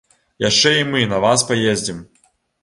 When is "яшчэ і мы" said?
0.45-1.03